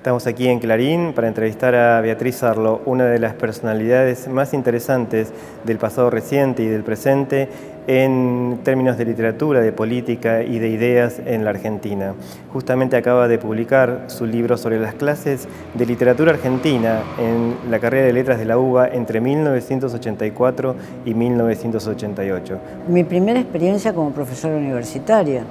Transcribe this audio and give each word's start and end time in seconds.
Estamos 0.00 0.26
aquí 0.26 0.48
en 0.48 0.60
Clarín 0.60 1.12
para 1.12 1.28
entrevistar 1.28 1.74
a 1.74 2.00
Beatriz 2.00 2.42
Arlo, 2.42 2.80
una 2.86 3.04
de 3.04 3.18
las 3.18 3.34
personalidades 3.34 4.28
más 4.28 4.54
interesantes 4.54 5.30
del 5.64 5.76
pasado 5.76 6.08
reciente 6.08 6.62
y 6.62 6.68
del 6.68 6.84
presente 6.84 7.50
en 7.86 8.60
términos 8.64 8.96
de 8.96 9.04
literatura, 9.04 9.60
de 9.60 9.72
política 9.72 10.42
y 10.42 10.58
de 10.58 10.70
ideas 10.70 11.20
en 11.26 11.44
la 11.44 11.50
Argentina. 11.50 12.14
Justamente 12.50 12.96
acaba 12.96 13.28
de 13.28 13.36
publicar 13.36 14.04
su 14.06 14.24
libro 14.24 14.56
sobre 14.56 14.80
las 14.80 14.94
clases 14.94 15.46
de 15.74 15.84
literatura 15.84 16.32
argentina 16.32 17.02
en 17.18 17.70
la 17.70 17.78
carrera 17.78 18.06
de 18.06 18.14
letras 18.14 18.38
de 18.38 18.46
la 18.46 18.56
UBA 18.56 18.88
entre 18.88 19.20
1984 19.20 20.76
y 21.04 21.12
1988. 21.12 22.58
Mi 22.88 23.04
primera 23.04 23.38
experiencia 23.38 23.92
como 23.92 24.12
profesora 24.12 24.56
universitaria, 24.56 25.42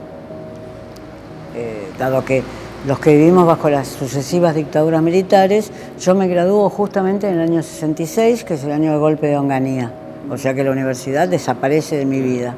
eh, 1.55 1.87
dado 1.99 2.25
que 2.25 2.41
los 2.87 2.99
que 2.99 3.15
vivimos 3.17 3.45
bajo 3.45 3.69
las 3.69 3.87
sucesivas 3.87 4.55
dictaduras 4.55 5.01
militares, 5.01 5.71
yo 5.99 6.15
me 6.15 6.27
graduó 6.27 6.69
justamente 6.69 7.27
en 7.27 7.35
el 7.35 7.41
año 7.41 7.61
66, 7.61 8.45
que 8.45 8.53
es 8.53 8.63
el 8.63 8.71
año 8.71 8.91
del 8.91 8.99
golpe 8.99 9.27
de 9.27 9.37
Onganía. 9.37 9.91
O 10.29 10.37
sea 10.37 10.53
que 10.53 10.63
la 10.63 10.71
universidad 10.71 11.27
desaparece 11.27 11.97
de 11.97 12.05
mi 12.05 12.21
vida. 12.21 12.55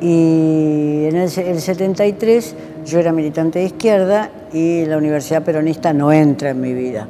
Y 0.00 1.06
en 1.06 1.16
el, 1.16 1.30
73 1.30 2.54
yo 2.84 2.98
era 2.98 3.12
militante 3.12 3.60
de 3.60 3.66
izquierda 3.66 4.30
y 4.52 4.84
la 4.84 4.98
universidad 4.98 5.42
peronista 5.42 5.92
no 5.92 6.12
entra 6.12 6.50
en 6.50 6.60
mi 6.60 6.74
vida. 6.74 7.06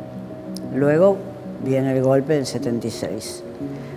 Luego 0.75 1.17
viene 1.65 1.97
el 1.97 2.03
golpe 2.03 2.35
del 2.35 2.47
76. 2.47 3.43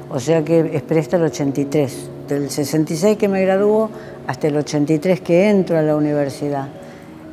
O 0.09 0.19
sea 0.19 0.43
que 0.43 0.71
esperé 0.73 1.02
hasta 1.02 1.17
el 1.17 1.23
83. 1.23 2.09
Del 2.27 2.49
66 2.49 3.17
que 3.17 3.27
me 3.27 3.41
graduó 3.43 3.89
hasta 4.25 4.47
el 4.47 4.57
83 4.57 5.21
que 5.21 5.49
entro 5.49 5.77
a 5.77 5.81
la 5.83 5.95
universidad 5.95 6.67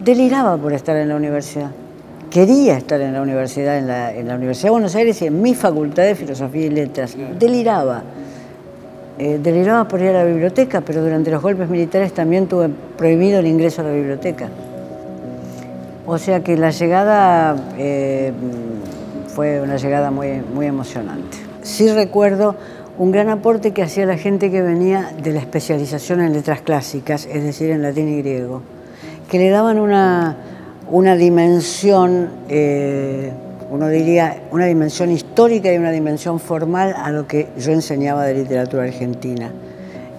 deliraba 0.00 0.56
por 0.56 0.72
estar 0.72 0.96
en 0.96 1.08
la 1.08 1.16
universidad. 1.16 1.70
Quería 2.30 2.76
estar 2.76 3.00
en 3.00 3.12
la 3.12 3.22
universidad, 3.22 3.76
en 3.78 3.86
la, 4.28 4.34
Universidad 4.34 4.68
de 4.68 4.70
Buenos 4.70 4.94
Aires 4.94 5.20
y 5.22 5.26
en 5.26 5.42
mi 5.42 5.54
facultad 5.54 6.04
de 6.04 6.14
Filosofía 6.14 6.66
y 6.66 6.70
Letras. 6.70 7.16
Deliraba. 7.38 8.02
Eh, 9.18 9.38
deliraba 9.42 9.86
por 9.86 10.00
ir 10.00 10.08
a 10.08 10.12
la 10.12 10.24
biblioteca, 10.24 10.80
pero 10.80 11.02
durante 11.02 11.30
los 11.30 11.42
golpes 11.42 11.68
militares 11.68 12.14
también 12.14 12.46
tuve 12.46 12.70
prohibido 12.96 13.40
el 13.40 13.46
ingreso 13.46 13.82
a 13.82 13.84
la 13.84 13.92
biblioteca. 13.92 14.48
O 16.06 16.16
sea 16.16 16.40
que 16.40 16.56
la 16.56 16.70
llegada 16.70 17.56
eh, 17.76 18.32
fue 19.34 19.60
una 19.60 19.76
llegada 19.76 20.10
muy, 20.10 20.40
muy 20.54 20.66
emocionante. 20.66 21.36
Sí 21.62 21.90
recuerdo 21.90 22.54
un 22.96 23.10
gran 23.10 23.28
aporte 23.28 23.72
que 23.72 23.82
hacía 23.82 24.06
la 24.06 24.16
gente 24.16 24.50
que 24.50 24.62
venía 24.62 25.12
de 25.22 25.32
la 25.32 25.40
especialización 25.40 26.20
en 26.20 26.32
letras 26.32 26.62
clásicas, 26.62 27.26
es 27.26 27.42
decir, 27.42 27.70
en 27.70 27.82
latín 27.82 28.08
y 28.08 28.22
griego 28.22 28.62
que 29.30 29.38
le 29.38 29.48
daban 29.48 29.78
una, 29.78 30.36
dimensión, 31.16 32.30
eh, 32.48 33.30
uno 33.70 33.88
diría, 33.88 34.42
una 34.50 34.66
dimensión 34.66 35.12
histórica 35.12 35.72
y 35.72 35.78
una 35.78 35.92
dimensión 35.92 36.40
formal 36.40 36.94
a 36.98 37.12
lo 37.12 37.28
que 37.28 37.48
yo 37.56 37.70
enseñaba 37.70 38.24
de 38.24 38.34
literatura 38.34 38.82
argentina. 38.82 39.52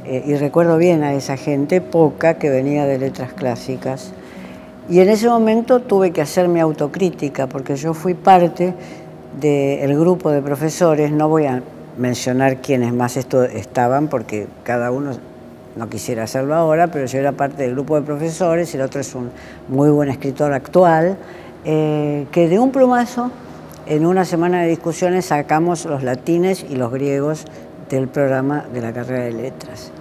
Eh, 0.06 0.24
y 0.26 0.36
recuerdo 0.36 0.78
bien 0.78 1.04
a 1.04 1.14
esa 1.14 1.36
gente, 1.36 1.82
poca, 1.82 2.36
que 2.36 2.50
venía 2.50 2.86
de 2.86 3.00
letras 3.00 3.34
clásicas. 3.34 4.14
Y 4.90 5.02
en 5.02 5.10
ese 5.10 5.28
momento 5.28 5.82
tuve 5.82 6.12
que 6.12 6.22
hacer 6.22 6.48
mi 6.48 6.62
autocrítica, 6.62 7.48
porque 7.48 7.76
yo 7.76 7.94
fui 7.94 8.14
parte 8.14 8.74
del 9.42 10.00
grupo 10.00 10.32
de 10.32 10.42
profesores, 10.42 11.12
no 11.12 11.28
voy 11.28 11.48
a 11.48 11.62
mencionar 11.98 12.62
quiénes 12.62 12.94
más 12.94 13.18
esto 13.18 13.44
estaban, 13.44 14.08
porque 14.08 14.48
cada 14.64 14.90
uno 14.90 15.12
no 15.76 15.90
quisiera 15.90 16.24
hacerlo 16.24 16.56
ahora, 16.56 16.88
pero 16.88 17.06
yo 17.06 17.20
era 17.20 17.32
parte 17.32 17.64
del 17.64 17.72
grupo 17.72 17.96
de 17.96 18.02
profesores, 18.02 18.74
el 18.76 18.82
otro 18.82 19.02
es 19.02 19.16
un 19.16 19.32
muy 19.68 19.90
buen 19.90 20.10
escritor 20.10 20.54
actual, 20.54 21.18
eh, 21.64 22.28
que 22.32 22.48
de 22.48 22.60
un 22.60 22.72
plumazo, 22.72 23.32
en 23.86 24.06
una 24.06 24.26
semana 24.26 24.62
de 24.62 24.70
discusiones, 24.70 25.26
sacamos 25.26 25.86
los 25.86 26.04
latines 26.04 26.66
y 26.70 26.76
los 26.76 26.92
griegos 26.92 27.46
del 27.90 28.08
programa 28.08 28.66
de 28.74 28.82
la 28.82 28.94
carrera 28.94 29.26
de 29.26 29.32
letras. 29.34 29.92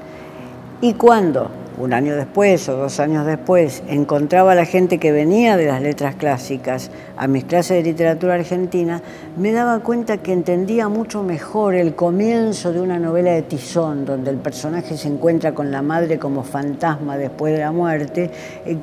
Y 0.80 0.94
cuando 0.94 1.50
un 1.80 1.92
año 1.94 2.14
después 2.14 2.68
o 2.68 2.76
dos 2.76 3.00
años 3.00 3.26
después, 3.26 3.82
encontraba 3.88 4.52
a 4.52 4.54
la 4.54 4.66
gente 4.66 4.98
que 4.98 5.12
venía 5.12 5.56
de 5.56 5.66
las 5.66 5.80
letras 5.80 6.14
clásicas 6.14 6.90
a 7.16 7.26
mis 7.26 7.44
clases 7.44 7.78
de 7.78 7.82
literatura 7.82 8.34
argentina, 8.34 9.00
me 9.36 9.52
daba 9.52 9.80
cuenta 9.80 10.18
que 10.18 10.32
entendía 10.32 10.88
mucho 10.88 11.22
mejor 11.22 11.74
el 11.74 11.94
comienzo 11.94 12.72
de 12.72 12.80
una 12.80 12.98
novela 12.98 13.32
de 13.32 13.42
Tizón, 13.42 14.04
donde 14.04 14.30
el 14.30 14.36
personaje 14.36 14.96
se 14.96 15.08
encuentra 15.08 15.54
con 15.54 15.70
la 15.70 15.82
madre 15.82 16.18
como 16.18 16.42
fantasma 16.42 17.16
después 17.16 17.54
de 17.54 17.60
la 17.60 17.72
muerte, 17.72 18.30
eh, 18.66 18.76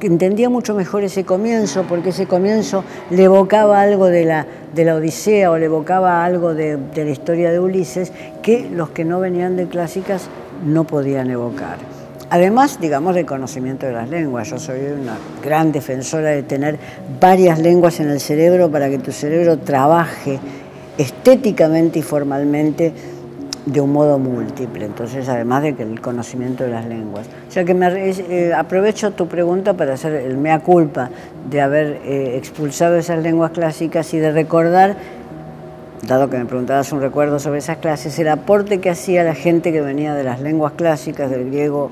entendía 0.00 0.48
mucho 0.48 0.74
mejor 0.74 1.02
ese 1.04 1.24
comienzo, 1.24 1.84
porque 1.88 2.10
ese 2.10 2.26
comienzo 2.26 2.84
le 3.10 3.24
evocaba 3.24 3.80
algo 3.80 4.06
de 4.06 4.24
la, 4.24 4.46
Odisea 4.94 5.50
o 5.50 5.58
le 5.58 5.66
evocaba 5.66 6.24
algo 6.24 6.54
de 6.54 6.78
la 6.94 7.10
historia 7.10 7.50
de 7.50 7.60
Ulises, 7.60 8.12
que 8.42 8.68
los 8.70 8.90
que 8.90 9.04
no 9.04 9.20
venían 9.20 9.56
de 9.56 9.66
clásicas 9.66 10.28
no 10.64 10.84
podían 10.84 11.30
evocar. 11.30 11.99
Además, 12.32 12.78
digamos, 12.80 13.16
del 13.16 13.26
conocimiento 13.26 13.86
de 13.86 13.92
las 13.92 14.08
lenguas. 14.08 14.48
Yo 14.48 14.58
soy 14.60 14.78
una 14.78 15.18
gran 15.42 15.72
defensora 15.72 16.28
de 16.28 16.44
tener 16.44 16.78
varias 17.20 17.58
lenguas 17.58 17.98
en 17.98 18.08
el 18.08 18.20
cerebro 18.20 18.70
para 18.70 18.88
que 18.88 18.98
tu 18.98 19.10
cerebro 19.10 19.58
trabaje 19.58 20.38
estéticamente 20.96 21.98
y 21.98 22.02
formalmente 22.02 22.92
de 23.66 23.80
un 23.80 23.92
modo 23.92 24.20
múltiple. 24.20 24.84
Entonces, 24.84 25.28
además 25.28 25.64
de 25.64 25.74
que 25.74 25.82
el 25.82 26.00
conocimiento 26.00 26.62
de 26.62 26.70
las 26.70 26.86
lenguas. 26.86 27.26
O 27.48 27.50
sea 27.50 27.64
que 27.64 27.74
me, 27.74 27.88
eh, 27.88 28.54
aprovecho 28.54 29.10
tu 29.10 29.26
pregunta 29.26 29.74
para 29.74 29.94
hacer 29.94 30.14
el 30.14 30.36
mea 30.36 30.60
culpa 30.60 31.10
de 31.50 31.60
haber 31.60 32.00
eh, 32.04 32.36
expulsado 32.36 32.96
esas 32.96 33.18
lenguas 33.24 33.50
clásicas 33.50 34.14
y 34.14 34.18
de 34.18 34.30
recordar 34.30 34.96
dado 36.06 36.30
que 36.30 36.38
me 36.38 36.46
preguntabas 36.46 36.92
un 36.92 37.00
recuerdo 37.00 37.38
sobre 37.38 37.58
esas 37.58 37.76
clases, 37.76 38.18
el 38.18 38.28
aporte 38.28 38.80
que 38.80 38.90
hacía 38.90 39.22
la 39.22 39.34
gente 39.34 39.70
que 39.70 39.80
venía 39.80 40.14
de 40.14 40.24
las 40.24 40.40
lenguas 40.40 40.72
clásicas, 40.72 41.30
del 41.30 41.50
griego 41.50 41.90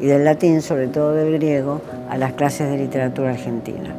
y 0.00 0.06
del 0.06 0.24
latín, 0.24 0.62
sobre 0.62 0.88
todo 0.88 1.14
del 1.14 1.32
griego, 1.34 1.80
a 2.08 2.16
las 2.16 2.32
clases 2.32 2.70
de 2.70 2.78
literatura 2.78 3.30
argentina. 3.30 3.94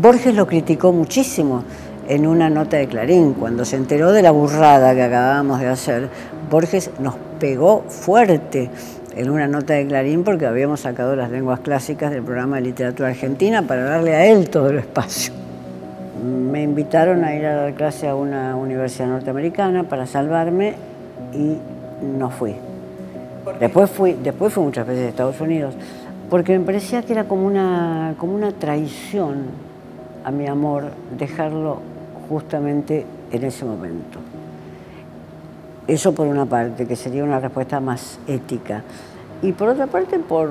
Borges 0.00 0.34
lo 0.34 0.46
criticó 0.46 0.92
muchísimo 0.92 1.64
en 2.08 2.26
una 2.26 2.50
nota 2.50 2.76
de 2.76 2.88
Clarín, 2.88 3.34
cuando 3.34 3.64
se 3.64 3.76
enteró 3.76 4.12
de 4.12 4.22
la 4.22 4.32
burrada 4.32 4.94
que 4.94 5.02
acabábamos 5.02 5.60
de 5.60 5.68
hacer, 5.68 6.08
Borges 6.50 6.90
nos 6.98 7.14
pegó 7.38 7.82
fuerte 7.82 8.68
en 9.14 9.30
una 9.30 9.46
nota 9.46 9.74
de 9.74 9.86
Clarín 9.86 10.24
porque 10.24 10.46
habíamos 10.46 10.80
sacado 10.80 11.14
las 11.14 11.30
lenguas 11.30 11.60
clásicas 11.60 12.10
del 12.10 12.22
programa 12.22 12.56
de 12.56 12.62
literatura 12.62 13.10
argentina 13.10 13.62
para 13.62 13.84
darle 13.84 14.14
a 14.14 14.26
él 14.26 14.50
todo 14.50 14.70
el 14.70 14.78
espacio. 14.78 15.32
Me 16.24 16.62
invitaron 16.62 17.24
a 17.24 17.34
ir 17.34 17.46
a 17.46 17.54
dar 17.54 17.74
clase 17.74 18.08
a 18.08 18.14
una 18.14 18.56
universidad 18.56 19.06
norteamericana 19.06 19.84
para 19.84 20.06
salvarme 20.06 20.74
y 21.32 21.58
no 22.04 22.30
fui. 22.30 22.56
Después 23.58 23.90
fui, 23.90 24.12
después 24.14 24.52
fui 24.52 24.64
muchas 24.64 24.86
veces 24.86 25.06
a 25.06 25.08
Estados 25.08 25.40
Unidos, 25.40 25.74
porque 26.28 26.58
me 26.58 26.64
parecía 26.64 27.02
que 27.02 27.12
era 27.12 27.24
como 27.24 27.46
una, 27.46 28.14
como 28.18 28.34
una 28.34 28.52
traición 28.52 29.46
a 30.24 30.30
mi 30.30 30.46
amor 30.46 30.84
dejarlo 31.18 31.80
justamente 32.28 33.06
en 33.32 33.44
ese 33.44 33.64
momento. 33.64 34.18
Eso 35.86 36.14
por 36.14 36.26
una 36.26 36.46
parte, 36.46 36.86
que 36.86 36.94
sería 36.94 37.24
una 37.24 37.40
respuesta 37.40 37.80
más 37.80 38.18
ética. 38.26 38.82
Y 39.42 39.52
por 39.52 39.68
otra 39.68 39.86
parte, 39.86 40.18
por 40.18 40.50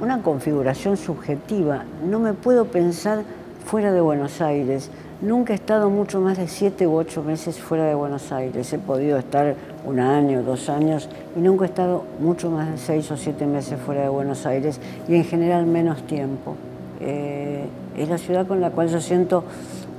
una 0.00 0.20
configuración 0.22 0.96
subjetiva. 0.96 1.84
No 2.04 2.18
me 2.18 2.34
puedo 2.34 2.66
pensar 2.66 3.22
fuera 3.64 3.92
de 3.92 4.00
Buenos 4.00 4.40
Aires. 4.40 4.90
Nunca 5.22 5.52
he 5.52 5.54
estado 5.54 5.88
mucho 5.88 6.20
más 6.20 6.36
de 6.36 6.48
siete 6.48 6.84
u 6.84 6.96
ocho 6.96 7.22
meses 7.22 7.56
fuera 7.56 7.84
de 7.84 7.94
Buenos 7.94 8.32
Aires. 8.32 8.72
He 8.72 8.78
podido 8.80 9.18
estar 9.18 9.54
un 9.86 10.00
año, 10.00 10.42
dos 10.42 10.68
años, 10.68 11.08
y 11.36 11.38
nunca 11.38 11.64
he 11.64 11.68
estado 11.68 12.02
mucho 12.18 12.50
más 12.50 12.68
de 12.68 12.76
seis 12.76 13.08
o 13.12 13.16
siete 13.16 13.46
meses 13.46 13.78
fuera 13.78 14.02
de 14.02 14.08
Buenos 14.08 14.44
Aires 14.46 14.80
y 15.06 15.14
en 15.14 15.22
general 15.22 15.64
menos 15.66 16.02
tiempo. 16.08 16.56
Eh, 16.98 17.66
es 17.96 18.08
la 18.08 18.18
ciudad 18.18 18.48
con 18.48 18.60
la 18.60 18.70
cual 18.70 18.88
yo 18.88 19.00
siento 19.00 19.44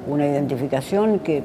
una 0.10 0.28
identificación 0.28 1.20
que 1.20 1.42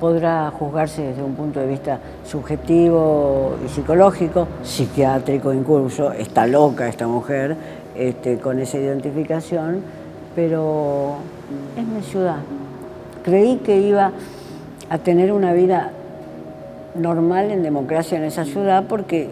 podrá 0.00 0.50
juzgarse 0.50 1.00
desde 1.02 1.22
un 1.22 1.36
punto 1.36 1.60
de 1.60 1.68
vista 1.68 2.00
subjetivo 2.24 3.54
y 3.64 3.68
psicológico, 3.68 4.48
psiquiátrico 4.64 5.54
incluso, 5.54 6.10
está 6.10 6.48
loca 6.48 6.88
esta 6.88 7.06
mujer 7.06 7.56
este, 7.94 8.38
con 8.38 8.58
esa 8.58 8.78
identificación, 8.78 9.82
pero 10.34 11.14
es 11.76 11.86
mi 11.86 12.02
ciudad, 12.02 12.38
creí 13.22 13.56
que 13.58 13.80
iba 13.80 14.12
a 14.88 14.98
tener 14.98 15.32
una 15.32 15.52
vida 15.52 15.90
normal 16.94 17.50
en 17.50 17.62
democracia 17.62 18.18
en 18.18 18.24
esa 18.24 18.44
ciudad 18.44 18.84
porque 18.88 19.28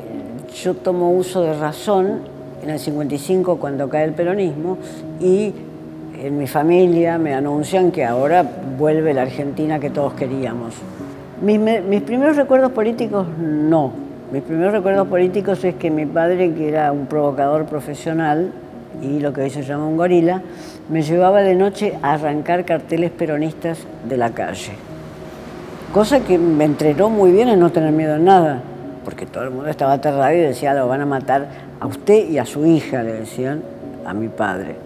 yo 0.62 0.75
tomo 0.75 1.11
uso 1.12 1.43
de 1.43 1.58
razón 1.58 2.20
en 2.62 2.70
el 2.70 2.79
55 2.79 3.56
cuando 3.56 3.88
cae 3.88 4.05
el 4.05 4.12
peronismo 4.12 4.79
y 5.20 5.52
en 6.23 6.38
mi 6.38 6.46
familia 6.46 7.19
me 7.19 7.35
anuncian 7.35 7.90
que 7.90 8.05
ahora 8.05 8.44
vuelve 8.79 9.14
la 9.14 9.23
Argentina 9.23 9.79
que 9.79 9.90
todos 9.90 10.14
queríamos. 10.14 10.75
Mis, 11.43 11.61
mis, 11.61 12.02
primeros 12.02 12.37
recuerdos 12.37 12.73
políticos 12.73 13.26
no. 13.40 13.93
Mis 14.32 14.43
primeros 14.43 14.73
recuerdos 14.73 15.06
políticos 15.06 15.62
es 15.64 15.76
que 15.76 15.90
mi 15.90 16.05
padre, 16.05 16.52
que 16.52 16.69
era 16.69 16.90
un 16.93 17.06
provocador 17.06 17.67
profesional, 17.67 18.52
y 19.02 19.20
lo 19.20 19.32
que 19.32 19.43
hoy 19.43 19.50
se 19.50 19.62
llama 19.62 19.87
un 19.87 19.96
gorila, 19.96 20.43
me 20.88 21.02
llevaba 21.02 21.43
de 21.43 21.55
noche 21.55 21.94
a 22.02 22.14
arrancar 22.14 22.64
carteles 22.64 23.11
peronistas 23.11 23.79
de 24.08 24.17
la 24.17 24.31
calle. 24.31 24.73
Cosa 25.93 26.20
que 26.20 26.38
me 26.38 26.64
entrenó 26.64 27.08
muy 27.08 27.32
bien 27.32 27.49
en 27.49 27.61
no 27.61 27.70
tener 27.70 27.93
miedo 27.93 28.17
en 28.17 28.25
nada, 28.25 28.62
porque 29.05 29.25
todo 29.25 29.44
el 29.44 29.50
mundo 29.50 29.70
estaba 29.70 29.94
aterrado 29.94 30.35
y 30.35 30.40
decía, 30.40 30.75
lo 30.75 30.87
van 30.87 31.00
a 31.00 31.06
matar 31.06 31.46
a 31.81 31.87
usted 31.87 32.29
y 32.29 32.38
a 32.38 32.44
su 32.44 32.67
hija, 32.67 33.02
le 33.02 33.14
decían 33.14 33.62
a 34.05 34.12
mi 34.12 34.29
padre. 34.29 34.76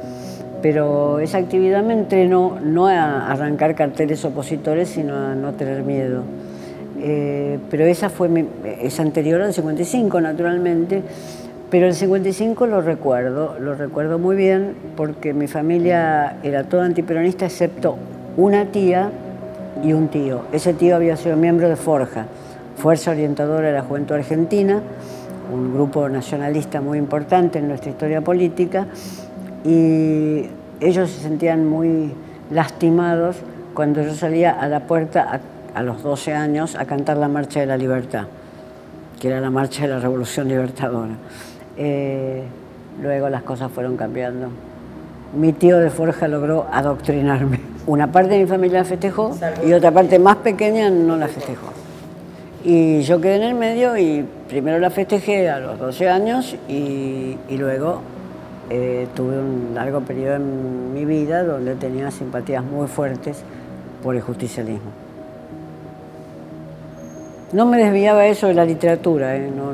Pero 0.63 1.19
esa 1.19 1.39
actividad 1.39 1.83
me 1.83 1.95
entrenó 1.95 2.59
no 2.63 2.87
a 2.87 3.31
arrancar 3.31 3.75
carteles 3.75 4.25
opositores, 4.25 4.91
sino 4.91 5.17
a 5.17 5.35
no 5.35 5.55
tener 5.55 5.83
miedo. 5.83 6.23
Eh, 7.01 7.59
pero 7.69 7.85
esa 7.85 8.11
fue 8.11 8.29
mi, 8.29 8.47
es 8.81 9.01
anterior 9.01 9.43
al 9.43 9.53
55, 9.53 10.21
naturalmente, 10.21 11.03
pero 11.73 11.87
el 11.87 11.95
55 11.95 12.67
lo 12.67 12.83
recuerdo, 12.83 13.57
lo 13.59 13.75
recuerdo 13.75 14.19
muy 14.19 14.37
bien 14.37 14.75
porque 14.95 15.33
mi 15.33 15.47
familia 15.47 16.37
era 16.43 16.65
toda 16.65 16.85
antiperonista 16.85 17.47
excepto 17.47 17.97
una 18.37 18.67
tía 18.67 19.11
y 19.83 19.95
un 19.95 20.09
tío. 20.09 20.43
Ese 20.53 20.75
tío 20.75 20.95
había 20.95 21.17
sido 21.17 21.35
miembro 21.39 21.71
de 21.71 21.77
Forja, 21.77 22.27
Fuerza 22.77 23.13
Orientadora 23.13 23.69
de 23.69 23.73
la 23.73 23.81
Juventud 23.81 24.17
Argentina, 24.17 24.83
un 25.51 25.73
grupo 25.73 26.11
nacionalista 26.11 26.83
muy 26.83 26.99
importante 26.99 27.59
en 27.59 27.69
nuestra 27.69 27.91
historia 27.91 28.21
política, 28.21 28.89
y 29.65 30.51
ellos 30.79 31.09
se 31.09 31.23
sentían 31.23 31.67
muy 31.67 32.13
lastimados 32.51 33.37
cuando 33.73 34.03
yo 34.03 34.15
salía 34.15 34.61
a 34.61 34.69
la 34.69 34.81
puerta 34.81 35.41
a, 35.75 35.83
los 35.83 36.03
12 36.03 36.35
años 36.35 36.77
a 36.77 36.85
cantar 36.85 37.17
la 37.17 37.29
Marcha 37.29 37.61
de 37.61 37.67
la 37.67 37.79
Libertad, 37.79 38.27
que 39.19 39.29
era 39.29 39.41
la 39.41 39.49
Marcha 39.49 39.85
de 39.85 39.89
la 39.89 40.01
Revolución 40.01 40.49
Libertadora. 40.49 41.15
Eh, 41.77 42.43
luego 43.01 43.29
las 43.29 43.43
cosas 43.43 43.71
fueron 43.71 43.97
cambiando. 43.97 44.49
Mi 45.35 45.53
tío 45.53 45.79
de 45.79 45.91
Forja 45.91 46.29
logró 46.29 46.67
adoctrinarme. 46.71 47.61
Una 47.87 48.13
parte 48.13 48.35
de 48.35 48.41
mi 48.41 48.47
familia 48.47 48.81
la 48.81 48.85
festejó 48.85 49.37
y 49.67 49.73
otra 49.73 49.91
parte 49.91 50.19
más 50.19 50.37
pequeña 50.37 50.91
no 50.91 51.17
la 51.17 51.29
festejó. 51.29 51.69
Y 52.65 53.03
yo 53.03 53.21
quedé 53.21 53.37
en 53.37 53.43
el 53.43 53.55
medio 53.55 53.97
y 53.97 54.25
primero 54.49 54.79
la 54.79 54.91
festejé 54.91 55.49
a 55.49 55.59
los 55.59 55.79
12 55.79 56.09
años 56.09 56.55
y, 56.69 57.37
luego 57.51 58.03
eh, 58.71 59.09
tuve 59.15 59.39
un 59.39 59.73
largo 59.75 60.01
periodo 60.01 60.37
en 60.37 60.95
mi 60.95 61.05
vida 61.05 61.43
donde 61.43 61.75
tenía 61.75 62.11
simpatías 62.11 62.63
muy 62.63 62.87
fuertes 62.87 63.43
por 64.03 64.15
el 64.15 64.21
justicialismo. 64.21 64.91
No 67.53 67.67
me 67.67 67.79
desviaba 67.79 68.27
eso 68.27 68.47
de 68.47 68.55
la 68.55 68.65
literatura, 68.65 69.37
¿eh? 69.37 69.51
no. 69.51 69.73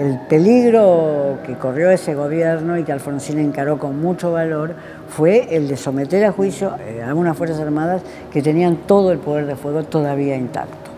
El 0.00 0.18
peligro 0.28 1.38
que 1.46 1.54
corrió 1.54 1.90
ese 1.90 2.14
gobierno 2.14 2.78
y 2.78 2.84
que 2.84 2.92
Alfonsín 2.92 3.38
encaró 3.38 3.78
con 3.78 4.00
mucho 4.00 4.32
valor 4.32 4.74
fue 5.08 5.54
el 5.54 5.68
de 5.68 5.76
someter 5.76 6.24
a 6.24 6.32
juicio 6.32 6.74
a 7.04 7.06
algunas 7.08 7.36
Fuerzas 7.36 7.60
Armadas 7.60 8.02
que 8.32 8.40
tenían 8.40 8.76
todo 8.86 9.12
el 9.12 9.18
poder 9.18 9.46
de 9.46 9.56
fuego 9.56 9.84
todavía 9.84 10.36
intacto 10.36 10.90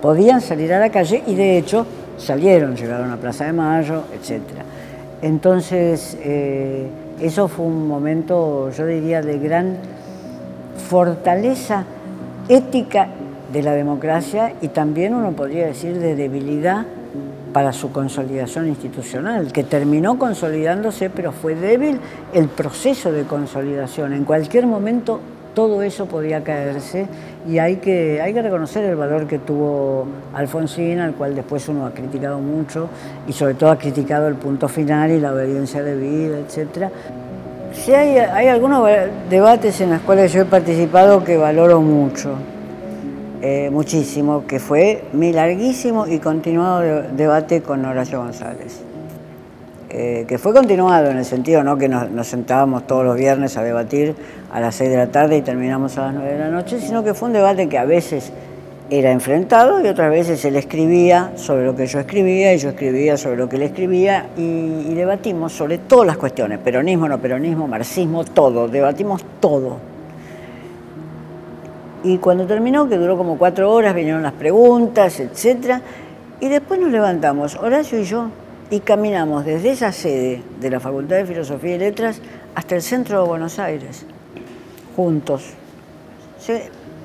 podían 0.00 0.40
salir 0.40 0.72
a 0.72 0.78
la 0.78 0.90
calle 0.90 1.22
y 1.26 1.34
de 1.34 1.58
hecho 1.58 1.86
salieron, 2.16 2.76
llegaron 2.76 3.10
a 3.10 3.16
Plaza 3.16 3.44
de 3.44 3.52
Mayo, 3.52 4.04
etc. 4.14 4.40
Entonces, 5.22 6.16
eh, 6.22 6.88
eso 7.20 7.48
fue 7.48 7.66
un 7.66 7.86
momento, 7.86 8.70
yo 8.70 8.86
diría, 8.86 9.22
de 9.22 9.38
gran 9.38 9.76
fortaleza 10.88 11.84
ética 12.48 13.08
de 13.52 13.62
la 13.62 13.72
democracia 13.72 14.54
y 14.60 14.68
también 14.68 15.14
uno 15.14 15.32
podría 15.32 15.66
decir 15.66 15.98
de 15.98 16.14
debilidad 16.14 16.86
para 17.52 17.72
su 17.72 17.92
consolidación 17.92 18.68
institucional, 18.68 19.52
que 19.52 19.64
terminó 19.64 20.18
consolidándose, 20.18 21.10
pero 21.10 21.32
fue 21.32 21.54
débil 21.54 21.98
el 22.32 22.48
proceso 22.48 23.12
de 23.12 23.24
consolidación. 23.24 24.12
En 24.12 24.24
cualquier 24.24 24.66
momento 24.66 25.20
todo 25.54 25.82
eso 25.82 26.06
podía 26.06 26.44
caerse 26.44 27.06
y 27.48 27.58
hay 27.58 27.76
que, 27.76 28.20
hay 28.20 28.32
que 28.32 28.42
reconocer 28.42 28.84
el 28.84 28.96
valor 28.96 29.26
que 29.26 29.38
tuvo 29.38 30.06
Alfonsín, 30.32 31.00
al 31.00 31.14
cual 31.14 31.34
después 31.34 31.68
uno 31.68 31.86
ha 31.86 31.90
criticado 31.90 32.38
mucho 32.38 32.88
y 33.26 33.32
sobre 33.32 33.54
todo 33.54 33.70
ha 33.70 33.78
criticado 33.78 34.28
el 34.28 34.36
punto 34.36 34.68
final 34.68 35.10
y 35.10 35.20
la 35.20 35.32
obediencia 35.32 35.82
de 35.82 35.96
vida, 35.96 36.38
etc. 36.38 36.90
Sí 37.72 37.92
hay, 37.92 38.18
hay 38.18 38.48
algunos 38.48 38.88
debates 39.28 39.80
en 39.80 39.90
los 39.90 40.00
cuales 40.02 40.32
yo 40.32 40.42
he 40.42 40.44
participado 40.44 41.24
que 41.24 41.36
valoro 41.36 41.80
mucho, 41.80 42.34
eh, 43.42 43.70
muchísimo, 43.72 44.46
que 44.46 44.58
fue 44.58 45.04
mi 45.12 45.32
larguísimo 45.32 46.06
y 46.06 46.18
continuado 46.18 47.02
debate 47.16 47.62
con 47.62 47.84
Horacio 47.84 48.20
González. 48.20 48.82
Eh, 49.92 50.24
que 50.28 50.38
fue 50.38 50.52
continuado 50.52 51.10
en 51.10 51.16
el 51.16 51.24
sentido 51.24 51.64
no 51.64 51.76
que 51.76 51.88
nos, 51.88 52.24
sentábamos 52.24 52.86
todos 52.86 53.04
los 53.04 53.16
viernes 53.16 53.56
a 53.56 53.64
debatir 53.64 54.14
a 54.52 54.60
las 54.60 54.76
6 54.76 54.88
de 54.88 54.96
la 54.96 55.08
tarde 55.08 55.38
y 55.38 55.42
terminamos 55.42 55.98
a 55.98 56.06
las 56.06 56.14
9 56.14 56.32
de 56.32 56.38
la 56.38 56.48
noche, 56.48 56.80
sino 56.80 57.02
que 57.02 57.12
fue 57.12 57.26
un 57.26 57.32
debate 57.32 57.68
que 57.68 57.76
a 57.76 57.84
veces 57.84 58.32
era 58.88 59.10
enfrentado 59.10 59.84
y 59.84 59.88
otras 59.88 60.10
veces 60.10 60.44
él 60.44 60.54
escribía 60.54 61.32
sobre 61.34 61.64
lo 61.64 61.74
que 61.74 61.86
yo 61.86 61.98
escribía 61.98 62.54
y 62.54 62.58
yo 62.58 62.68
escribía 62.68 63.16
sobre 63.16 63.36
lo 63.36 63.48
que 63.48 63.56
él 63.56 63.62
escribía 63.62 64.26
y, 64.36 64.94
debatimos 64.94 65.52
sobre 65.52 65.78
todas 65.78 66.06
las 66.06 66.16
cuestiones, 66.16 66.58
peronismo, 66.58 67.08
no 67.08 67.18
peronismo, 67.18 67.66
marxismo, 67.66 68.24
todo, 68.24 68.68
debatimos 68.68 69.24
todo. 69.40 69.89
Y 72.02 72.18
cuando 72.18 72.46
terminó, 72.46 72.88
que 72.88 72.96
duró 72.96 73.16
como 73.16 73.36
cuatro 73.36 73.70
horas, 73.72 73.94
vinieron 73.94 74.22
las 74.22 74.32
preguntas, 74.32 75.20
etc. 75.20 75.80
Y 76.40 76.48
después 76.48 76.80
nos 76.80 76.90
levantamos, 76.90 77.56
Horacio 77.56 78.00
y 78.00 78.04
yo, 78.04 78.28
y 78.70 78.80
caminamos 78.80 79.44
desde 79.44 79.70
esa 79.70 79.92
sede 79.92 80.42
de 80.60 80.70
la 80.70 80.80
Facultad 80.80 81.16
de 81.16 81.26
Filosofía 81.26 81.74
y 81.74 81.78
Letras 81.78 82.20
hasta 82.54 82.76
el 82.76 82.82
centro 82.82 83.22
de 83.22 83.28
Buenos 83.28 83.58
Aires, 83.58 84.06
juntos. 84.96 85.50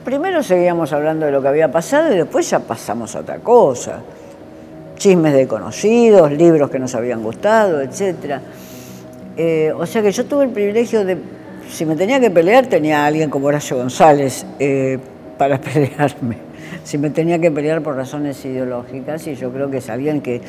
primero 0.06 0.44
seguíamos 0.44 0.94
hablando 0.94 1.25
de 1.25 1.31
lo 1.31 1.42
que 1.42 1.47
había 1.50 1.71
pasado 1.71 2.13
y 2.13 2.18
después 2.18 2.50
ya 2.50 2.59
pasamos 2.59 3.15
a 3.15 3.19
otra 3.19 3.39
cosa. 3.39 4.00
Chismes 4.95 5.33
de 5.33 5.45
conocidos, 5.45 6.31
libros 6.31 6.69
que 6.69 6.80
nos 6.80 6.95
habían 6.95 7.21
gustado, 7.21 7.81
etc. 7.81 8.39
Eh, 9.36 9.74
o 9.75 9.86
sea 9.86 10.01
que 10.01 10.12
yo 10.12 10.25
tuve 10.25 10.45
el 10.45 10.51
privilegio 10.51 11.03
de, 11.03 11.18
si 11.69 11.85
me 11.85 11.95
tenía 11.95 12.19
que 12.19 12.31
pelear, 12.31 12.67
tenía 12.67 13.03
a 13.03 13.07
alguien 13.07 13.29
como 13.29 13.47
Horacio 13.47 13.77
González 13.77 14.45
eh, 14.59 15.00
para 15.38 15.59
pelearme. 15.62 16.38
Si 16.83 16.97
me 16.97 17.09
tenía 17.09 17.39
que 17.39 17.51
pelear 17.51 17.81
por 17.81 17.95
razones 17.95 18.44
ideológicas, 18.45 19.25
y 19.27 19.35
yo 19.35 19.51
creo 19.51 19.69
que 19.69 19.77
es 19.77 19.89
alguien 19.89 20.21
que 20.21 20.41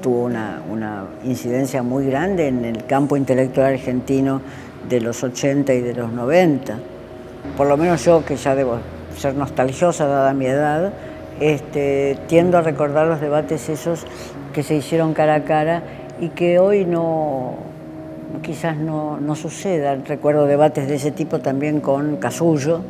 tuvo 0.00 0.24
una, 0.24 1.04
incidencia 1.24 1.82
muy 1.82 2.06
grande 2.06 2.48
en 2.48 2.64
el 2.64 2.84
campo 2.86 3.16
intelectual 3.16 3.74
argentino 3.74 4.42
de 4.88 5.00
los 5.00 5.22
80 5.22 5.72
y 5.74 5.80
de 5.80 5.94
los 5.94 6.12
90. 6.12 6.78
Por 7.56 7.68
lo 7.68 7.76
menos 7.76 8.04
yo, 8.04 8.24
que 8.24 8.36
ya 8.36 8.54
debo 8.54 8.78
ser 9.16 9.34
nostalgiosa 9.34 10.06
dada 10.06 10.34
mi 10.34 10.46
edad, 10.46 10.92
este, 11.40 12.18
tiendo 12.26 12.58
a 12.58 12.62
recordar 12.62 13.06
los 13.06 13.20
debates 13.20 13.68
esos 13.68 14.04
que 14.52 14.62
se 14.62 14.74
hicieron 14.74 15.14
cara 15.14 15.36
a 15.36 15.44
cara 15.44 15.82
y 16.20 16.30
que 16.30 16.58
hoy 16.58 16.84
no, 16.84 17.56
quizás 18.40 18.76
no, 18.76 19.18
no 19.20 19.34
sucedan. 19.34 20.04
Recuerdo 20.06 20.46
debates 20.46 20.88
de 20.88 20.94
ese 20.94 21.10
tipo 21.10 21.40
también 21.40 21.80
con 21.80 22.16
Casullo, 22.16 22.80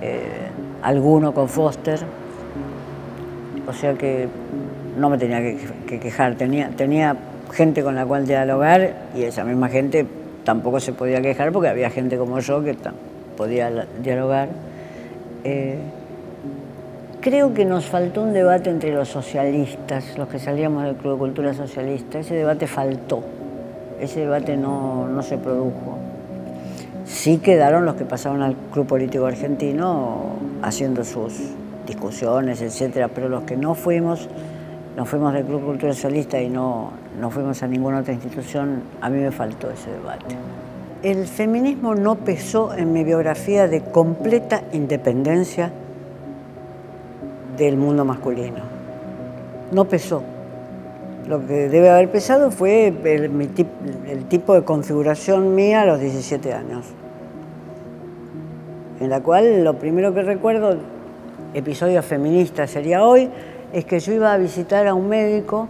eh, 0.00 0.48
alguno 0.82 1.34
con 1.34 1.48
Foster. 1.48 2.00
O 3.66 3.72
sea 3.72 3.94
que 3.94 4.28
no 4.98 5.10
me 5.10 5.18
tenía 5.18 5.40
que, 5.40 5.98
quejar, 5.98 6.34
tenía, 6.36 6.70
tenía 6.70 7.16
gente 7.52 7.82
con 7.82 7.94
la 7.94 8.06
cual 8.06 8.26
dialogar 8.26 8.94
y 9.14 9.22
esa 9.22 9.44
misma 9.44 9.68
gente 9.68 10.06
tampoco 10.44 10.80
se 10.80 10.92
podía 10.92 11.20
quejar 11.20 11.52
porque 11.52 11.68
había 11.68 11.90
gente 11.90 12.16
como 12.16 12.38
yo 12.40 12.62
que 12.62 12.76
podía 13.36 13.86
dialogar. 14.02 14.48
Eh, 15.44 15.78
creo 17.20 17.54
que 17.54 17.64
nos 17.64 17.86
faltó 17.86 18.22
un 18.22 18.32
debate 18.32 18.70
entre 18.70 18.92
los 18.92 19.08
socialistas, 19.08 20.16
los 20.18 20.28
que 20.28 20.38
salíamos 20.38 20.84
del 20.84 20.96
Club 20.96 21.14
de 21.14 21.18
Cultura 21.18 21.54
Socialista, 21.54 22.18
ese 22.18 22.34
debate 22.34 22.66
faltó, 22.66 23.22
ese 24.00 24.20
debate 24.20 24.56
no, 24.56 25.08
no 25.08 25.22
se 25.22 25.38
produjo. 25.38 25.98
Sí 27.04 27.38
quedaron 27.38 27.84
los 27.84 27.94
que 27.96 28.04
pasaron 28.04 28.42
al 28.42 28.56
Club 28.72 28.86
Político 28.86 29.26
Argentino 29.26 30.36
haciendo 30.62 31.04
sus 31.04 31.34
discusiones, 31.86 32.62
etcétera, 32.62 33.08
pero 33.08 33.28
los 33.28 33.42
que 33.44 33.56
no 33.56 33.74
fuimos 33.74 34.28
nos 34.96 35.08
fuimos 35.08 35.32
del 35.32 35.44
Club 35.44 35.64
Cultural 35.64 35.94
Socialista 35.94 36.40
y 36.40 36.48
no, 36.48 36.90
no 37.20 37.30
fuimos 37.30 37.62
a 37.62 37.66
ninguna 37.66 38.00
otra 38.00 38.12
institución, 38.12 38.82
a 39.00 39.10
mí 39.10 39.18
me 39.18 39.32
faltó 39.32 39.70
ese 39.70 39.90
debate. 39.90 40.36
El 41.02 41.26
feminismo 41.26 41.94
no 41.94 42.14
pesó 42.16 42.72
en 42.74 42.92
mi 42.92 43.04
biografía 43.04 43.66
de 43.66 43.82
completa 43.82 44.62
independencia 44.72 45.72
del 47.56 47.76
mundo 47.76 48.04
masculino. 48.04 48.62
No 49.72 49.84
pesó. 49.84 50.22
Lo 51.26 51.46
que 51.46 51.70
debe 51.70 51.88
haber 51.88 52.10
pesado 52.10 52.50
fue 52.50 52.88
el, 52.88 54.24
tipo 54.28 54.54
de 54.54 54.62
configuración 54.62 55.54
mía 55.54 55.82
a 55.82 55.86
los 55.86 55.98
17 55.98 56.52
años, 56.52 56.84
en 59.00 59.08
la 59.08 59.22
cual 59.22 59.64
lo 59.64 59.78
primero 59.78 60.12
que 60.12 60.20
recuerdo, 60.20 60.76
episodio 61.54 62.02
feminista 62.02 62.66
sería 62.66 63.02
hoy, 63.02 63.30
es 63.72 63.86
que 63.86 64.00
yo 64.00 64.12
iba 64.12 64.34
a 64.34 64.36
visitar 64.36 64.86
a 64.86 64.92
un 64.92 65.08
médico 65.08 65.66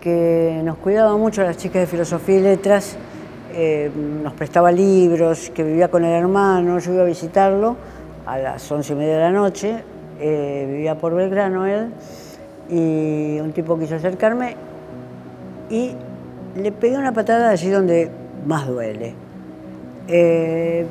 que 0.00 0.60
nos 0.64 0.78
cuidaba 0.78 1.16
mucho 1.16 1.42
a 1.42 1.44
las 1.44 1.58
chicas 1.58 1.82
de 1.82 1.86
filosofía 1.86 2.38
y 2.38 2.42
letras, 2.42 2.96
eh, 3.54 3.92
nos 3.94 4.32
prestaba 4.32 4.72
libros, 4.72 5.50
que 5.50 5.62
vivía 5.62 5.88
con 5.88 6.04
el 6.04 6.12
hermano, 6.12 6.80
yo 6.80 6.92
iba 6.92 7.02
a 7.02 7.06
visitarlo 7.06 7.76
a 8.26 8.36
las 8.38 8.72
once 8.72 8.94
y 8.94 8.96
media 8.96 9.14
de 9.14 9.20
la 9.20 9.30
noche, 9.30 9.76
eh, 10.18 10.66
vivía 10.68 10.98
por 10.98 11.14
Belgrano 11.14 11.66
él, 11.66 11.92
y 12.68 13.38
un 13.38 13.52
tipo 13.52 13.78
quiso 13.78 13.94
acercarme 13.94 14.67
y 15.70 15.92
le 16.56 16.72
pegué 16.72 16.96
una 16.96 17.12
patada 17.12 17.50
allí 17.50 17.70
donde 17.70 18.10
más 18.46 18.66
duele. 18.66 19.14
Eh, 20.08 20.86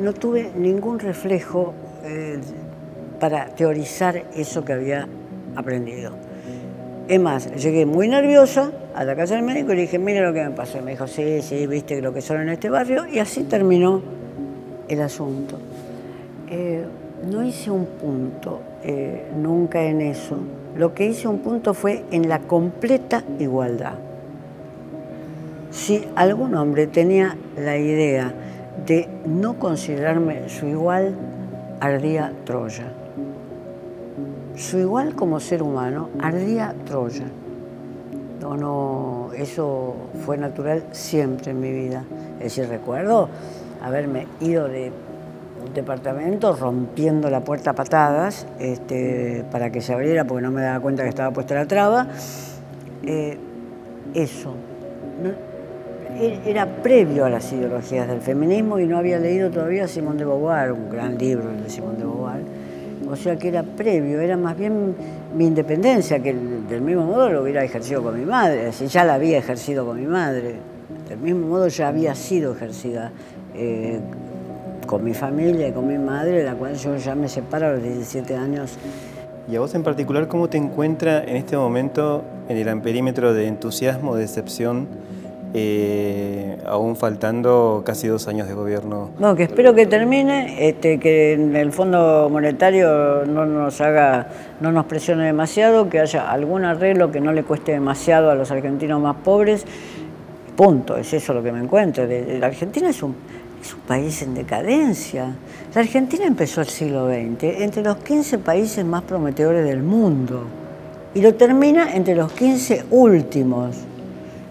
no, 0.00 0.12
tuve 0.12 0.50
ningún 0.56 0.98
reflejo 0.98 1.74
para 3.20 3.46
teorizar 3.46 4.24
eso 4.34 4.64
que 4.64 4.72
había 4.72 5.06
aprendido. 5.54 6.12
Es 7.08 7.20
más, 7.20 7.54
llegué 7.54 7.84
muy 7.84 8.08
nerviosa 8.08 8.72
a 8.94 9.04
la 9.04 9.16
casa 9.16 9.34
del 9.34 9.44
médico 9.44 9.72
y 9.72 9.76
le 9.76 9.82
dije, 9.82 9.98
mira 9.98 10.26
lo 10.26 10.32
que 10.32 10.42
me 10.42 10.50
pasó. 10.50 10.80
Me 10.82 10.92
dijo, 10.92 11.06
sí, 11.06 11.42
sí, 11.42 11.66
viste 11.66 12.00
lo 12.00 12.12
que 12.12 12.20
son 12.20 12.40
en 12.40 12.48
este 12.48 12.70
barrio. 12.70 13.06
Y 13.06 13.18
así 13.18 13.44
terminó 13.44 14.02
el 14.88 15.00
asunto. 15.00 15.58
Eh, 16.48 16.84
no 17.30 17.44
hice 17.44 17.70
un 17.70 17.86
punto 17.86 18.60
eh, 18.82 19.26
nunca 19.36 19.82
en 19.82 20.00
eso. 20.00 20.38
Lo 20.76 20.94
que 20.94 21.06
hice 21.06 21.28
un 21.28 21.40
punto 21.40 21.74
fue 21.74 22.04
en 22.10 22.28
la 22.28 22.40
completa 22.40 23.24
igualdad. 23.38 23.94
Si 25.70 26.06
algún 26.16 26.54
hombre 26.54 26.86
tenía 26.86 27.36
la 27.56 27.76
idea 27.78 28.32
de 28.86 29.08
no 29.26 29.58
considerarme 29.58 30.48
su 30.48 30.66
igual, 30.66 31.14
ardía 31.80 32.32
Troya 32.44 32.92
su 34.56 34.78
igual 34.78 35.14
como 35.14 35.40
ser 35.40 35.62
humano, 35.62 36.10
ardía 36.20 36.74
Troya. 36.86 37.24
No, 38.40 38.56
no, 38.56 39.30
eso 39.34 39.94
fue 40.24 40.36
natural 40.36 40.84
siempre 40.92 41.52
en 41.52 41.60
mi 41.60 41.72
vida. 41.72 42.04
Es 42.38 42.56
decir, 42.56 42.68
recuerdo 42.68 43.28
haberme 43.82 44.26
ido 44.40 44.68
de 44.68 44.92
departamento 45.74 46.54
rompiendo 46.54 47.30
la 47.30 47.40
puerta 47.40 47.70
a 47.70 47.74
patadas 47.74 48.46
este, 48.58 49.44
para 49.50 49.70
que 49.70 49.80
se 49.80 49.92
abriera 49.92 50.24
porque 50.24 50.42
no 50.42 50.50
me 50.50 50.62
daba 50.62 50.80
cuenta 50.80 51.02
que 51.02 51.08
estaba 51.08 51.30
puesta 51.32 51.54
la 51.54 51.66
traba. 51.66 52.06
Eh, 53.04 53.38
eso. 54.14 54.54
E-, 56.18 56.40
era 56.46 56.66
previo 56.66 57.24
a 57.24 57.30
las 57.30 57.52
ideologías 57.52 58.06
del 58.06 58.20
feminismo 58.20 58.78
y 58.78 58.86
no 58.86 58.98
había 58.98 59.18
leído 59.18 59.50
todavía 59.50 59.88
Simón 59.88 60.18
de 60.18 60.24
Beauvoir, 60.24 60.72
un 60.72 60.90
gran 60.90 61.16
libro 61.18 61.50
de 61.50 61.68
Simón 61.68 61.98
de 61.98 62.04
Beauvoir 62.04 62.62
o 63.12 63.16
sea 63.16 63.36
que 63.36 63.48
era 63.48 63.62
previo, 63.62 64.20
era 64.20 64.38
más 64.38 64.56
bien 64.56 64.94
mi 65.36 65.46
independencia, 65.46 66.22
que 66.22 66.32
del 66.32 66.80
mismo 66.80 67.04
modo 67.04 67.28
lo 67.28 67.42
hubiera 67.42 67.62
ejercido 67.62 68.02
con 68.02 68.18
mi 68.18 68.24
madre, 68.24 68.68
es 68.68 68.78
ya 68.90 69.04
la 69.04 69.14
había 69.14 69.36
ejercido 69.36 69.84
con 69.84 70.00
mi 70.00 70.06
madre, 70.06 70.54
del 71.10 71.18
mismo 71.18 71.46
modo 71.46 71.68
ya 71.68 71.88
había 71.88 72.14
sido 72.14 72.54
ejercida 72.54 73.12
eh, 73.54 74.00
con 74.92 75.04
mi 75.04 75.14
familia 75.14 75.68
y 75.68 75.72
con 75.72 75.88
mi 75.88 75.96
madre, 75.96 76.32
de 76.32 76.44
la 76.44 76.52
cual 76.52 76.74
yo 76.74 76.94
ya 76.98 77.14
me 77.14 77.26
separo 77.26 77.68
a 77.68 77.72
los 77.72 77.82
17 77.82 78.36
años. 78.36 78.76
¿Y 79.50 79.56
a 79.56 79.60
vos 79.60 79.74
en 79.74 79.82
particular 79.82 80.28
cómo 80.28 80.50
te 80.50 80.58
encuentra 80.58 81.24
en 81.24 81.36
este 81.36 81.56
momento 81.56 82.22
en 82.50 82.58
el 82.58 82.68
amperímetro 82.68 83.32
de 83.32 83.46
entusiasmo, 83.46 84.16
decepción? 84.16 84.88
Eh, 85.54 86.58
aún 86.66 86.96
faltando 86.96 87.82
casi 87.86 88.06
dos 88.06 88.28
años 88.28 88.48
de 88.48 88.52
gobierno. 88.52 89.08
No, 89.18 89.34
que 89.34 89.44
espero 89.44 89.72
que 89.72 89.86
termine, 89.86 90.68
este, 90.68 91.00
que 91.00 91.32
el 91.32 91.72
Fondo 91.72 92.28
Monetario 92.30 93.24
no 93.24 93.46
nos 93.46 93.80
haga, 93.80 94.28
no 94.60 94.72
nos 94.72 94.84
presione 94.84 95.24
demasiado, 95.24 95.88
que 95.88 96.00
haya 96.00 96.30
algún 96.30 96.66
arreglo 96.66 97.10
que 97.10 97.20
no 97.20 97.32
le 97.32 97.44
cueste 97.44 97.72
demasiado 97.72 98.30
a 98.30 98.34
los 98.34 98.50
argentinos 98.50 99.00
más 99.00 99.16
pobres. 99.24 99.64
Punto, 100.54 100.98
es 100.98 101.14
eso 101.14 101.32
lo 101.32 101.42
que 101.42 101.50
me 101.50 101.60
encuentro. 101.60 102.06
La 102.06 102.46
Argentina 102.46 102.90
es 102.90 103.02
un, 103.02 103.14
es 103.62 103.74
un 103.74 103.80
país 103.80 104.20
en 104.22 104.34
decadencia. 104.34 105.34
La 105.74 105.80
Argentina 105.80 106.26
empezó 106.26 106.60
el 106.60 106.66
siglo 106.66 107.06
XX 107.06 107.44
entre 107.60 107.82
los 107.82 107.96
15 107.98 108.38
países 108.38 108.84
más 108.84 109.02
prometedores 109.02 109.64
del 109.64 109.82
mundo 109.82 110.44
y 111.14 111.22
lo 111.22 111.34
termina 111.34 111.94
entre 111.94 112.16
los 112.16 112.32
15 112.32 112.86
últimos. 112.90 113.76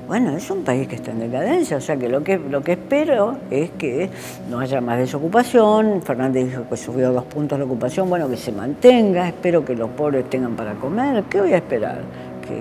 Bueno, 0.08 0.36
es 0.36 0.50
un 0.50 0.64
país 0.64 0.88
que 0.88 0.96
está 0.96 1.12
en 1.12 1.20
decadencia, 1.20 1.78
o 1.78 1.82
sea 1.82 1.96
que 1.96 2.10
lo 2.10 2.22
que, 2.22 2.38
lo 2.38 2.62
que 2.62 2.74
espero 2.74 3.38
es 3.50 3.70
que 3.72 4.10
no 4.50 4.60
haya 4.60 4.82
más 4.82 4.98
desocupación. 4.98 6.02
Fernández 6.02 6.50
dijo 6.50 6.68
que 6.70 6.76
subió 6.76 7.14
dos 7.14 7.24
puntos 7.26 7.58
la 7.58 7.64
ocupación, 7.64 8.10
bueno, 8.10 8.30
que 8.30 8.36
se 8.36 8.52
mantenga, 8.52 9.28
espero 9.28 9.64
que 9.64 9.74
los 9.76 9.90
pobres 9.92 10.30
tengan 10.30 10.56
para 10.56 10.74
comer. 10.74 11.24
¿Qué 11.30 11.40
voy 11.40 11.54
a 11.54 11.58
esperar? 11.58 12.02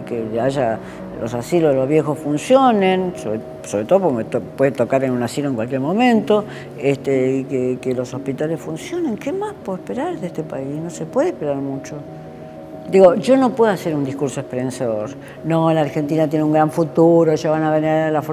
Que, 0.06 0.40
haya 0.40 0.78
los 1.20 1.34
asilos 1.34 1.72
de 1.72 1.76
los 1.76 1.88
viejos 1.88 2.18
funcionen, 2.18 3.12
sobre, 3.16 3.84
todo 3.84 4.00
porque 4.00 4.40
puede 4.40 4.72
tocar 4.72 5.04
en 5.04 5.12
un 5.12 5.22
asilo 5.22 5.48
en 5.48 5.54
cualquier 5.54 5.80
momento, 5.80 6.44
este, 6.78 7.76
que 7.80 7.94
los 7.94 8.12
hospitales 8.14 8.58
funcionen. 8.58 9.16
¿Qué 9.16 9.32
más 9.32 9.54
puedo 9.64 9.78
esperar 9.78 10.18
de 10.18 10.28
este 10.28 10.42
país? 10.42 10.66
No 10.82 10.90
se 10.90 11.04
puede 11.04 11.28
esperar 11.28 11.56
mucho. 11.56 11.96
Digo, 12.90 13.14
yo 13.14 13.36
no 13.36 13.50
puedo 13.50 13.70
hacer 13.70 13.94
un 13.94 14.04
discurso 14.04 14.40
esperanzador. 14.40 15.10
No, 15.44 15.72
la 15.72 15.82
Argentina 15.82 16.26
tiene 16.26 16.44
un 16.44 16.52
gran 16.52 16.72
futuro, 16.72 17.32
ya 17.36 17.50
van 17.50 17.62
a 17.62 17.70
venir 17.70 18.12
las 18.12 18.26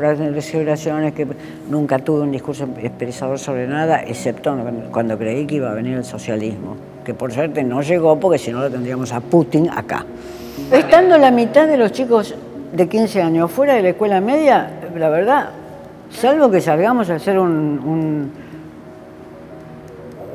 celebraciones, 0.46 1.14
que 1.14 1.28
nunca 1.70 2.00
tuve 2.00 2.22
un 2.22 2.32
discurso 2.32 2.68
esperanzador 2.82 3.38
sobre 3.38 3.68
nada, 3.68 4.02
excepto 4.02 4.58
cuando 4.92 5.16
creí 5.16 5.46
que 5.46 5.56
iba 5.56 5.70
a 5.70 5.76
venir 5.76 5.98
el 5.98 6.06
socialismo, 6.06 6.76
que 7.06 7.14
por 7.14 7.32
suerte 7.32 7.64
no 7.64 7.84
llegó 7.84 8.20
porque 8.20 8.40
si 8.40 8.52
no 8.52 8.62
lo 8.62 8.72
tendríamos 8.72 9.12
a 9.12 9.20
Putin 9.20 9.70
acá. 9.70 10.04
Estando 10.72 11.20
la 11.20 11.30
mitad 11.30 11.68
de 11.68 11.78
los 11.78 11.92
chicos 11.92 12.34
de 12.74 12.88
15 12.88 13.22
años 13.22 13.52
fuera 13.52 13.76
de 13.76 13.82
la 13.82 13.90
escuela 13.90 14.22
media, 14.22 14.70
la 14.96 15.10
verdad, 15.10 15.50
salvo 16.10 16.50
que 16.50 16.62
salgamos 16.62 17.10
a 17.10 17.16
hacer 17.16 17.40
un 17.40 18.32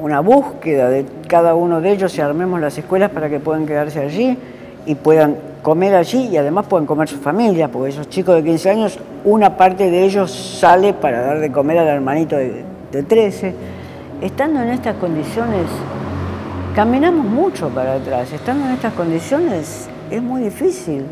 una 0.03 0.19
búsqueda 0.19 0.89
de 0.89 1.07
cada 1.29 1.55
uno 1.55 1.81
de 1.81 1.93
ellos 1.93 2.19
y 2.19 2.21
armemos 2.21 2.61
las 2.61 2.77
escuelas 2.77 3.11
para 3.11 3.29
que 3.29 3.39
puedan 3.39 3.67
quedarse 3.67 4.01
allí 4.01 4.37
y 4.85 4.97
puedan 4.97 5.37
comer 5.63 5.95
allí 5.95 6.27
y 6.27 6.37
además 6.37 6.67
puedan 6.67 6.87
comer 6.87 7.09
su 7.09 7.19
familia, 7.19 7.69
porque 7.69 7.91
esos 7.91 8.09
chicos 8.09 8.35
de 8.35 8.43
15 8.43 8.71
años, 8.71 8.99
una 9.25 9.57
parte 9.57 9.93
de 9.93 10.03
ellos 10.03 10.33
sale 10.33 10.93
para 10.93 11.23
dar 11.23 11.39
de 11.39 11.53
comer 11.53 11.79
al 11.79 11.87
hermanito 11.87 12.37
de, 12.37 12.65
de 12.91 13.03
13. 13.05 13.55
Estando 14.21 14.61
en 14.61 14.71
estas 14.71 14.97
condiciones, 14.97 15.67
caminamos 16.75 17.25
mucho 17.25 17.69
para 17.69 17.95
atrás, 17.95 18.33
estando 18.33 18.67
en 18.67 18.73
estas 18.73 18.95
condiciones 18.95 19.89
es 20.11 20.21
muy 20.21 20.43
difícil. 20.43 21.05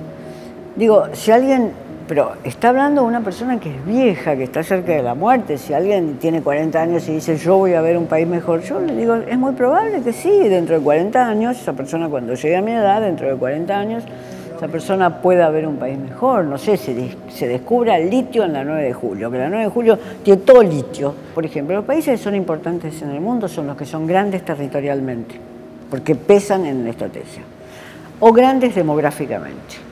Digo, 0.81 1.09
si 1.13 1.31
alguien 1.31 1.73
pero 2.09 2.33
está 2.43 2.71
hablando 2.71 3.05
una 3.05 3.21
persona 3.21 3.61
que 3.61 3.69
es 3.69 3.85
vieja, 3.85 4.35
que 4.35 4.45
está 4.45 4.65
cerca 4.65 4.93
de 4.93 5.03
la 5.03 5.15
muerte. 5.15 5.59
Si 5.59 5.75
alguien 5.75 6.17
tiene 6.19 6.43
40 6.43 6.83
años 6.83 7.07
y 7.09 7.13
dice 7.13 7.37
yo 7.37 7.59
voy 7.59 7.75
a 7.75 7.83
ver 7.83 7.99
un 7.99 8.07
país 8.07 8.27
mejor, 8.27 8.63
yo 8.63 8.81
le 8.81 8.97
digo, 8.97 9.15
es 9.15 9.39
muy 9.39 9.53
probable 9.53 10.01
que 10.01 10.13
sí, 10.13 10.31
dentro 10.49 10.77
de 10.77 10.83
40 10.83 11.29
años, 11.29 11.61
esa 11.61 11.75
persona 11.75 12.09
cuando 12.09 12.35
llegue 12.35 12.57
a 12.57 12.63
mi 12.63 12.73
edad, 12.73 13.03
dentro 13.03 13.29
de 13.29 13.37
40 13.37 13.79
años, 13.79 14.05
esa 14.57 14.67
persona 14.69 15.21
pueda 15.21 15.51
ver 15.51 15.69
un 15.69 15.77
país 15.77 15.99
mejor. 15.99 16.47
No 16.47 16.57
sé, 16.57 16.79
se, 16.79 17.15
se 17.29 17.47
descubra 17.47 17.99
el 17.99 18.09
litio 18.09 18.43
en 18.43 18.55
la 18.55 18.65
9 18.65 18.83
de 18.83 18.93
julio, 18.95 19.31
que 19.31 19.37
la 19.37 19.51
9 19.51 19.65
de 19.65 19.71
julio 19.71 19.99
tiene 20.25 20.41
todo 20.41 20.63
litio. 20.63 21.15
Por 21.35 21.45
ejemplo, 21.45 21.77
los 21.77 21.85
países 21.85 22.19
que 22.19 22.25
son 22.25 22.35
importantes 22.35 23.03
en 23.03 23.11
el 23.11 23.21
mundo 23.21 23.47
son 23.47 23.69
los 23.69 23.77
que 23.77 23.85
son 23.85 24.07
grandes 24.07 24.45
territorialmente, 24.45 25.37
porque 25.91 26.17
pesan 26.17 26.65
en 26.65 26.83
la 26.83 26.91
estrategia, 26.91 27.43
o 28.19 28.33
grandes 28.33 28.75
demográficamente. 28.75 29.90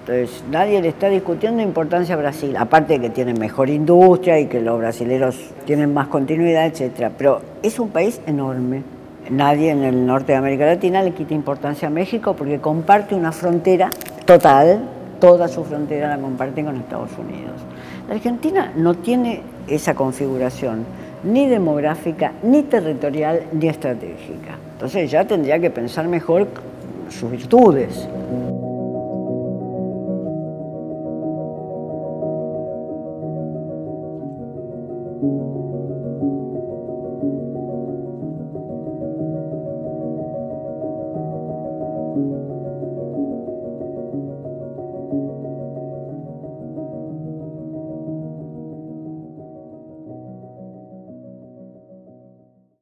Entonces, 0.00 0.42
nadie 0.50 0.80
le 0.80 0.88
está 0.88 1.08
discutiendo 1.08 1.62
importancia 1.62 2.14
a 2.14 2.18
Brasil, 2.18 2.56
aparte 2.56 2.94
de 2.94 3.00
que 3.00 3.10
tiene 3.10 3.34
mejor 3.34 3.68
industria 3.68 4.40
y 4.40 4.46
que 4.46 4.60
los 4.60 4.78
brasileños 4.78 5.36
tienen 5.66 5.92
más 5.92 6.08
continuidad, 6.08 6.66
etcétera. 6.66 7.12
Pero 7.16 7.42
es 7.62 7.78
un 7.78 7.90
país 7.90 8.20
enorme. 8.26 8.82
Nadie 9.28 9.70
en 9.70 9.84
el 9.84 10.06
norte 10.06 10.32
de 10.32 10.38
América 10.38 10.64
Latina 10.64 11.02
le 11.02 11.12
quita 11.12 11.34
importancia 11.34 11.88
a 11.88 11.90
México 11.90 12.34
porque 12.34 12.58
comparte 12.58 13.14
una 13.14 13.30
frontera 13.30 13.90
total, 14.24 14.80
toda 15.20 15.46
su 15.46 15.64
frontera 15.64 16.08
la 16.08 16.18
comparten 16.18 16.64
con 16.64 16.76
Estados 16.76 17.10
Unidos. 17.18 17.60
La 18.08 18.14
Argentina 18.14 18.72
no 18.74 18.94
tiene 18.94 19.42
esa 19.68 19.94
configuración, 19.94 20.84
ni 21.22 21.46
demográfica, 21.46 22.32
ni 22.42 22.62
territorial, 22.62 23.42
ni 23.52 23.68
estratégica. 23.68 24.56
Entonces 24.72 25.10
ya 25.10 25.26
tendría 25.26 25.60
que 25.60 25.70
pensar 25.70 26.08
mejor 26.08 26.48
sus 27.10 27.30
virtudes. 27.30 28.08